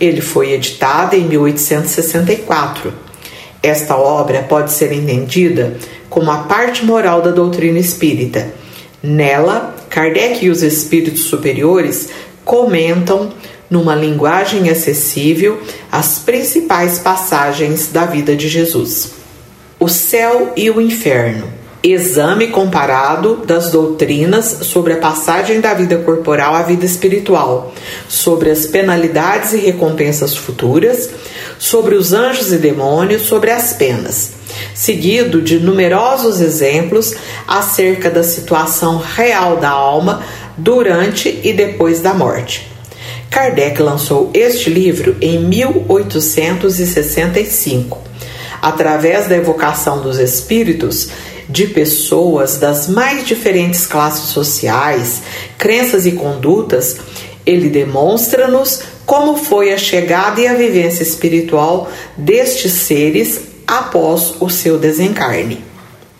[0.00, 2.92] Ele foi editado em 1864.
[3.62, 5.76] Esta obra pode ser entendida
[6.10, 8.52] como a parte moral da doutrina espírita.
[9.02, 12.08] Nela, Kardec e os espíritos superiores
[12.44, 13.32] comentam
[13.72, 19.12] numa linguagem acessível, as principais passagens da vida de Jesus.
[19.80, 21.61] O céu e o inferno.
[21.84, 27.74] Exame comparado das doutrinas sobre a passagem da vida corporal à vida espiritual,
[28.08, 31.10] sobre as penalidades e recompensas futuras,
[31.58, 34.30] sobre os anjos e demônios, sobre as penas,
[34.72, 37.16] seguido de numerosos exemplos
[37.48, 40.22] acerca da situação real da alma
[40.56, 42.70] durante e depois da morte.
[43.28, 47.98] Kardec lançou este livro em 1865,
[48.60, 51.08] através da evocação dos espíritos
[51.52, 55.22] de pessoas das mais diferentes classes sociais,
[55.58, 56.96] crenças e condutas,
[57.44, 64.78] ele demonstra-nos como foi a chegada e a vivência espiritual destes seres após o seu
[64.78, 65.62] desencarne.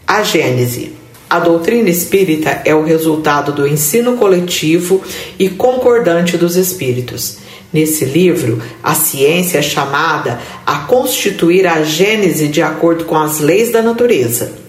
[0.06, 0.92] A Gênese.
[1.30, 5.00] A doutrina espírita é o resultado do ensino coletivo
[5.38, 7.38] e concordante dos espíritos.
[7.72, 13.72] Nesse livro, a ciência é chamada a constituir a gênese de acordo com as leis
[13.72, 14.61] da natureza.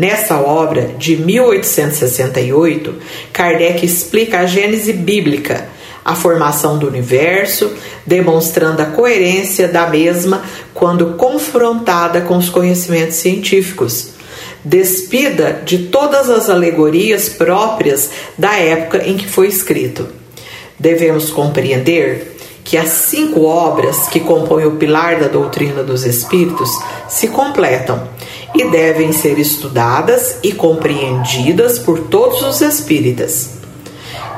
[0.00, 2.94] Nessa obra, de 1868,
[3.34, 5.68] Kardec explica a gênese bíblica,
[6.02, 7.70] a formação do universo,
[8.06, 10.42] demonstrando a coerência da mesma
[10.72, 14.12] quando confrontada com os conhecimentos científicos.
[14.64, 20.08] Despida de todas as alegorias próprias da época em que foi escrito.
[20.78, 26.70] Devemos compreender que as cinco obras que compõem o pilar da doutrina dos espíritos
[27.06, 28.08] se completam
[28.54, 33.50] e devem ser estudadas e compreendidas por todos os espíritas.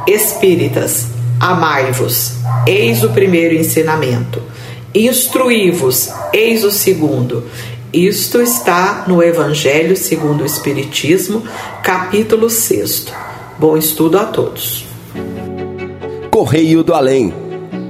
[0.07, 1.07] Espíritas,
[1.41, 2.35] amai-vos,
[2.67, 4.43] eis o primeiro ensinamento.
[4.95, 7.45] Instruí-vos, eis o segundo.
[7.93, 11.43] Isto está no Evangelho segundo o Espiritismo,
[11.83, 13.07] capítulo 6.
[13.59, 14.87] Bom estudo a todos.
[16.31, 17.33] Correio do Além.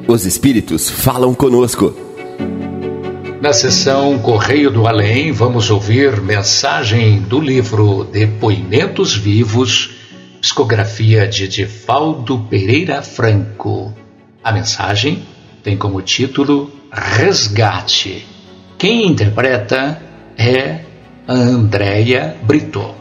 [0.08, 2.01] Os espíritos falam conosco.
[3.43, 9.97] Na sessão Correio do Além, vamos ouvir mensagem do livro Depoimentos Vivos,
[10.40, 13.93] psicografia de Divaldo Pereira Franco.
[14.45, 15.24] A mensagem
[15.61, 18.24] tem como título Resgate.
[18.78, 20.01] Quem interpreta
[20.38, 20.82] é
[21.26, 22.95] Andréia Brito.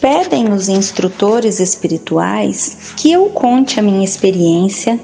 [0.00, 4.98] Pedem os instrutores espirituais que eu conte a minha experiência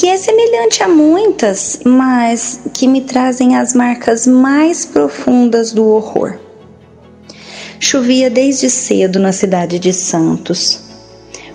[0.00, 6.38] que é semelhante a muitas, mas que me trazem as marcas mais profundas do horror.
[7.78, 10.80] Chovia desde cedo na cidade de Santos.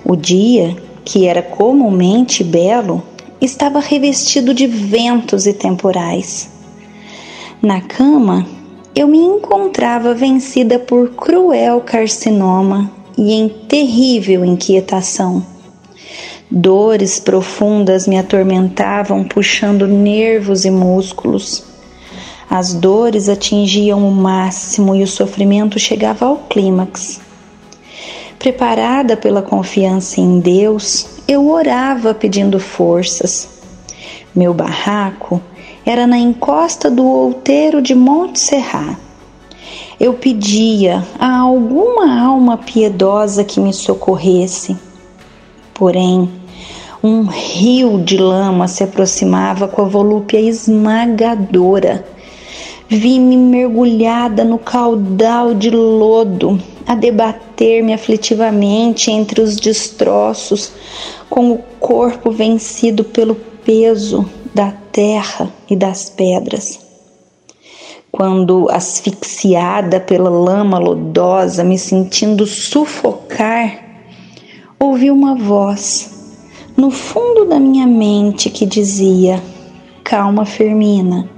[0.03, 3.01] O dia, que era comumente belo,
[3.41, 6.47] estava revestido de ventos e temporais.
[7.63, 8.45] Na cama,
[8.95, 15.54] eu me encontrava vencida por cruel carcinoma e em terrível inquietação
[16.57, 21.65] Dores profundas me atormentavam, puxando nervos e músculos.
[22.49, 27.19] As dores atingiam o máximo e o sofrimento chegava ao clímax.
[28.39, 33.49] Preparada pela confiança em Deus, eu orava pedindo forças.
[34.33, 35.41] Meu barraco
[35.85, 38.95] era na encosta do outeiro de Monte Serrat.
[39.99, 44.77] Eu pedia a alguma alma piedosa que me socorresse
[45.75, 46.31] Porém,
[47.03, 52.05] um rio de lama se aproximava com a volúpia esmagadora.
[52.87, 60.71] Vi-me mergulhada no caudal de lodo, a debater-me aflitivamente entre os destroços,
[61.29, 66.79] com o corpo vencido pelo peso da terra e das pedras.
[68.11, 73.83] Quando, asfixiada pela lama lodosa, me sentindo sufocar,
[74.79, 76.14] ouvi uma voz
[76.75, 79.41] no fundo da minha mente que dizia:
[80.03, 81.29] Calma, Fermina,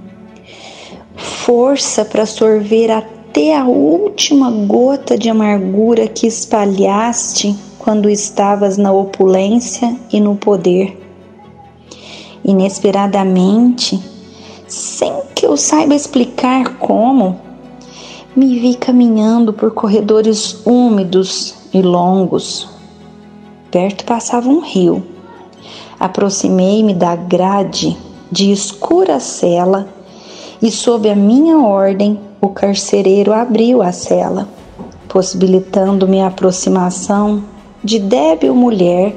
[1.15, 9.95] força para sorver até a última gota de amargura que espalhaste quando estavas na opulência
[10.11, 10.97] e no poder.
[12.43, 13.99] Inesperadamente,
[14.67, 17.39] sem que eu saiba explicar como,
[18.35, 22.67] me vi caminhando por corredores úmidos e longos,
[23.69, 25.16] Perto passava um rio.
[25.99, 27.97] Aproximei-me da grade
[28.31, 29.87] de escura cela
[30.61, 34.47] e, sob a minha ordem, o carcereiro abriu a cela,
[35.07, 37.43] possibilitando-me a aproximação
[37.83, 39.15] de débil mulher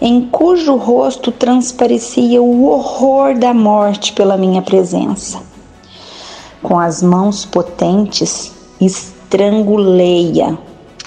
[0.00, 5.42] em cujo rosto transparecia o horror da morte pela minha presença.
[6.62, 10.56] Com as mãos potentes, estrangulei-a,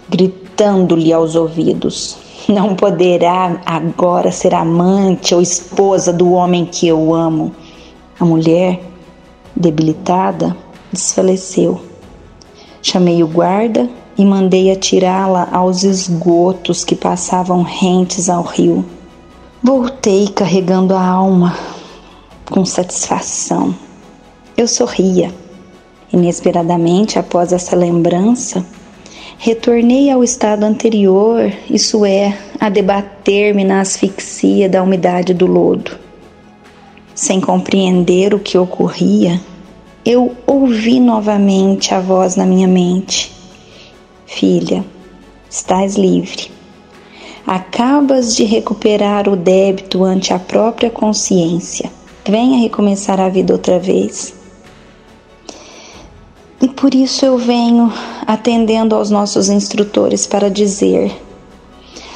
[0.09, 2.17] gritando-lhe aos ouvidos:
[2.51, 7.53] não poderá agora ser amante ou esposa do homem que eu amo.
[8.19, 8.81] A mulher,
[9.55, 10.55] debilitada,
[10.91, 11.81] desfaleceu.
[12.81, 18.85] Chamei o guarda e mandei atirá-la aos esgotos que passavam rentes ao rio.
[19.61, 21.55] Voltei carregando a alma
[22.45, 23.73] com satisfação.
[24.57, 25.33] Eu sorria.
[26.11, 28.63] Inesperadamente, após essa lembrança,
[29.37, 35.97] Retornei ao estado anterior, isso é, a debater-me na asfixia da umidade do lodo.
[37.13, 39.39] Sem compreender o que ocorria,
[40.05, 43.31] eu ouvi novamente a voz na minha mente:
[44.25, 44.83] Filha,
[45.49, 46.51] estás livre.
[47.45, 51.91] Acabas de recuperar o débito ante a própria consciência.
[52.25, 54.42] Venha recomeçar a vida outra vez.
[56.63, 57.91] E por isso eu venho
[58.25, 61.13] atendendo aos nossos instrutores para dizer: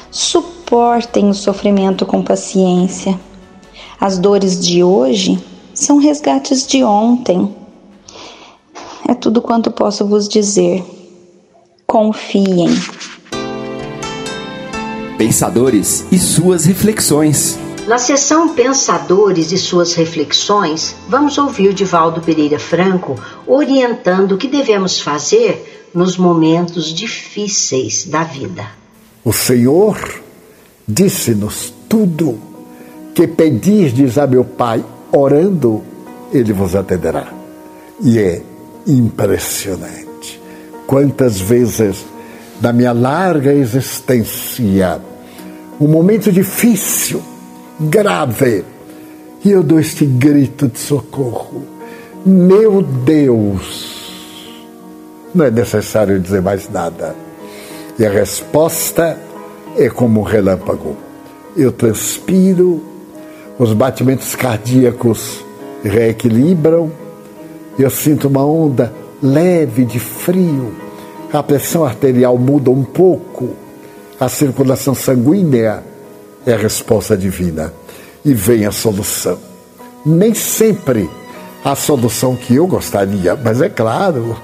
[0.10, 3.20] suportem o sofrimento com paciência.
[4.00, 5.38] As dores de hoje
[5.74, 7.54] são resgates de ontem.
[9.06, 10.82] É tudo quanto posso vos dizer.
[11.86, 12.70] Confiem.
[15.18, 17.66] Pensadores e suas reflexões.
[17.88, 23.16] Na sessão Pensadores e suas reflexões, vamos ouvir Divaldo Pereira Franco
[23.48, 28.68] orientando o que devemos fazer nos momentos difíceis da vida.
[29.24, 29.98] O Senhor
[30.86, 32.38] disse-nos tudo
[33.16, 35.82] que pedirdes a meu Pai orando,
[36.34, 37.32] ele vos atenderá.
[38.04, 38.42] E é
[38.86, 40.42] impressionante.
[40.86, 42.06] Quantas vezes
[42.60, 45.02] na minha larga existência,
[45.80, 47.24] um momento difícil,
[47.80, 48.64] grave,
[49.44, 51.64] e eu dou este grito de socorro.
[52.26, 53.96] Meu Deus!
[55.34, 57.16] Não é necessário dizer mais nada.
[58.00, 59.18] E a resposta
[59.78, 60.98] é como um relâmpago.
[61.56, 62.84] Eu transpiro,
[63.60, 65.44] os batimentos cardíacos
[65.84, 66.92] reequilibram,
[67.78, 70.74] eu sinto uma onda leve de frio,
[71.32, 73.50] a pressão arterial muda um pouco,
[74.20, 75.84] a circulação sanguínea
[76.48, 77.74] é a resposta divina
[78.24, 79.38] e vem a solução.
[80.06, 81.10] Nem sempre
[81.64, 84.38] a solução que eu gostaria, mas é claro,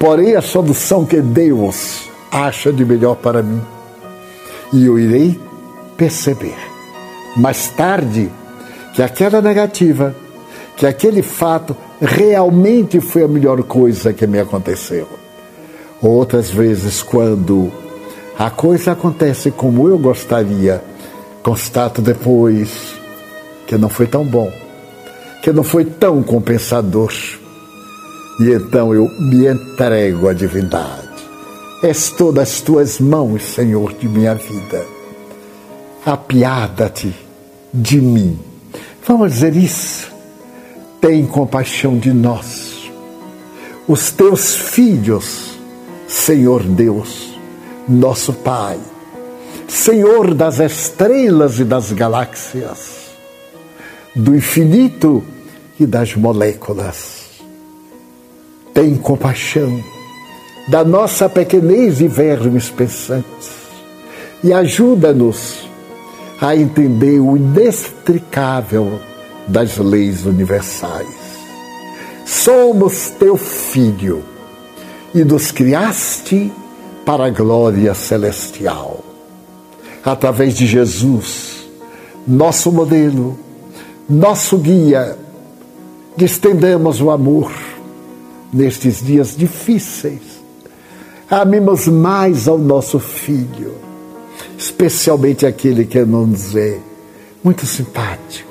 [0.00, 3.62] porém a solução que Deus acha de melhor para mim.
[4.72, 5.40] E eu irei
[5.96, 6.56] perceber
[7.36, 8.28] mais tarde
[8.92, 10.16] que aquela negativa,
[10.76, 15.06] que aquele fato realmente foi a melhor coisa que me aconteceu.
[16.02, 17.70] Outras vezes, quando
[18.36, 20.82] a coisa acontece como eu gostaria,
[21.42, 22.94] constato depois
[23.66, 24.50] que não foi tão bom,
[25.42, 27.12] que não foi tão compensador.
[28.40, 31.08] E então eu me entrego à divindade.
[31.82, 35.02] És todas as tuas mãos, Senhor, de minha vida
[36.04, 37.14] apiada-te
[37.72, 38.38] de mim.
[39.06, 40.10] Vamos dizer isso.
[41.00, 42.88] Tem compaixão de nós,
[43.88, 45.58] os teus filhos,
[46.06, 47.36] Senhor Deus,
[47.88, 48.78] nosso Pai,
[49.72, 53.10] Senhor das estrelas e das galáxias,
[54.14, 55.24] do infinito
[55.80, 57.40] e das moléculas.
[58.74, 59.82] Tem compaixão
[60.68, 63.50] da nossa pequenez e vermes pensantes
[64.44, 65.66] e ajuda-nos
[66.38, 69.00] a entender o inextricável
[69.48, 71.16] das leis universais.
[72.26, 74.22] Somos teu filho
[75.14, 76.52] e nos criaste
[77.06, 79.11] para a glória celestial.
[80.04, 81.68] Através de Jesus,
[82.26, 83.38] nosso modelo,
[84.08, 85.16] nosso guia,
[86.18, 87.52] estendamos o amor
[88.52, 90.42] nestes dias difíceis.
[91.30, 93.92] Amemos mais ao nosso filho
[94.62, 96.78] especialmente aquele que não nos é
[97.42, 98.50] muito simpático,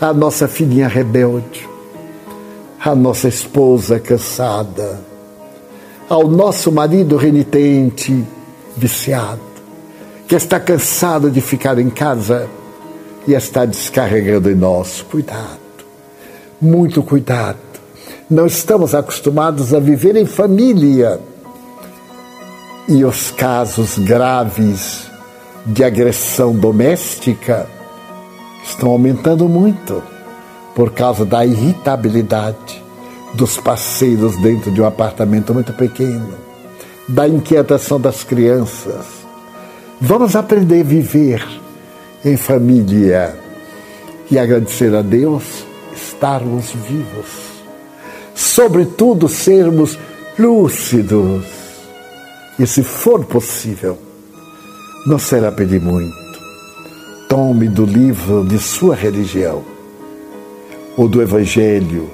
[0.00, 1.68] a nossa filhinha rebelde,
[2.82, 5.00] a nossa esposa cansada,
[6.08, 8.24] ao nosso marido renitente,
[8.76, 9.49] viciado,
[10.30, 12.48] que está cansado de ficar em casa
[13.26, 15.04] e está descarregando em nós.
[15.10, 15.58] Cuidado,
[16.62, 17.58] muito cuidado.
[18.30, 21.18] Não estamos acostumados a viver em família.
[22.86, 25.10] E os casos graves
[25.66, 27.68] de agressão doméstica
[28.62, 30.00] estão aumentando muito
[30.76, 32.80] por causa da irritabilidade
[33.34, 36.34] dos parceiros dentro de um apartamento muito pequeno,
[37.08, 39.19] da inquietação das crianças.
[40.02, 41.46] Vamos aprender a viver
[42.24, 43.36] em família
[44.30, 47.26] e agradecer a Deus estarmos vivos.
[48.34, 49.98] Sobretudo, sermos
[50.38, 51.44] lúcidos.
[52.58, 53.98] E, se for possível,
[55.06, 56.16] não será pedir muito.
[57.28, 59.62] Tome do livro de sua religião,
[60.96, 62.10] ou do Evangelho,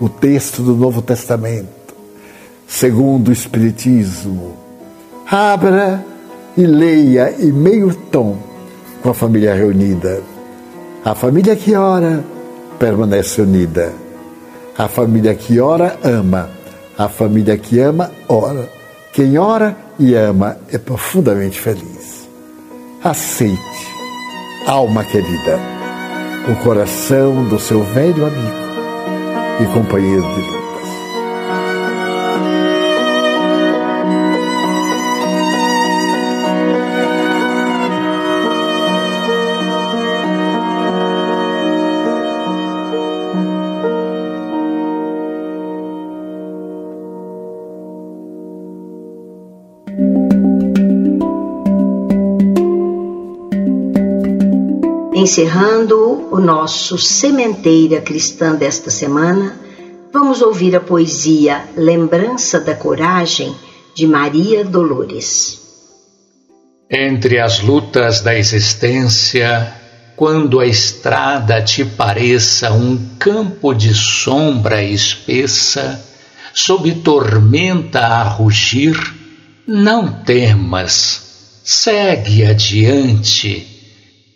[0.00, 1.94] o texto do Novo Testamento,
[2.66, 4.56] segundo o Espiritismo.
[5.30, 6.13] Abra
[6.56, 8.36] e leia em meio tom
[9.02, 10.22] com a família reunida.
[11.04, 12.24] A família que ora
[12.78, 13.92] permanece unida.
[14.76, 16.48] A família que ora ama.
[16.96, 18.68] A família que ama ora.
[19.12, 22.28] Quem ora e ama é profundamente feliz.
[23.02, 23.60] Aceite,
[24.66, 25.58] alma querida,
[26.50, 28.64] o coração do seu velho amigo
[29.60, 30.63] e companheiro de luta.
[55.34, 59.58] Encerrando o nosso Sementeira Cristã desta semana,
[60.12, 63.52] vamos ouvir a poesia Lembrança da Coragem
[63.96, 65.60] de Maria Dolores.
[66.88, 69.74] Entre as lutas da existência,
[70.14, 76.00] quando a estrada te pareça um campo de sombra espessa,
[76.54, 78.96] sob tormenta a rugir,
[79.66, 83.73] não temas, segue adiante,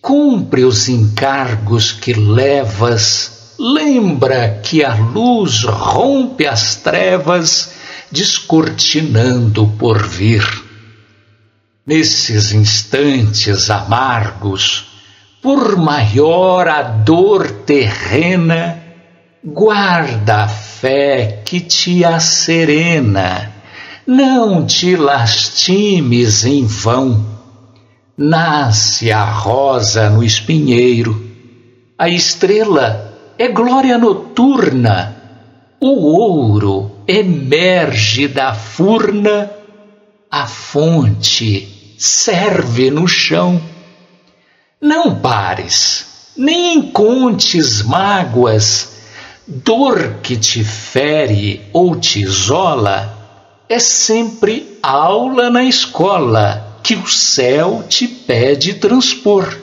[0.01, 7.72] cumpre os encargos que levas, lembra que a luz rompe as trevas,
[8.11, 10.44] descortinando o porvir.
[11.86, 14.86] Nesses instantes amargos,
[15.42, 18.82] por maior a dor terrena,
[19.44, 23.53] guarda a fé que te acerena,
[24.07, 27.38] não te lastimes em vão.
[28.20, 31.24] Nasce a rosa no espinheiro,
[31.96, 35.14] a estrela é glória noturna,
[35.80, 39.48] o ouro emerge da furna,
[40.28, 43.62] a fonte serve no chão.
[44.80, 48.96] Não pares, nem contes mágoas,
[49.46, 53.16] dor que te fere ou te isola,
[53.68, 59.56] é sempre aula na escola que o céu te pede transpor.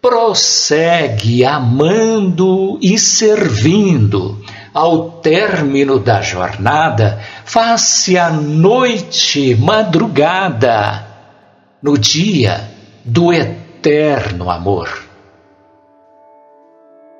[0.00, 4.40] Prossegue amando e servindo.
[4.72, 11.06] Ao término da jornada, faz-se a noite madrugada.
[11.82, 12.70] No dia
[13.04, 15.08] do eterno amor.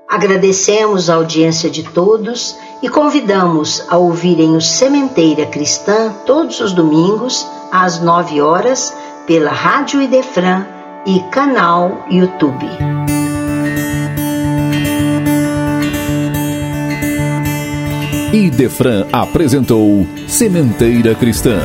[0.08, 7.46] Agradecemos a audiência de todos e convidamos a ouvirem o Sementeira Cristã todos os domingos
[7.70, 8.94] às 9 horas
[9.28, 10.66] pela Rádio Idefran
[11.06, 12.66] e canal YouTube.
[18.32, 21.60] Idefran apresentou Sementeira Cristã.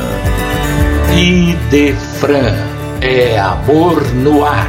[1.16, 2.54] Idefran
[3.00, 4.68] é amor no ar.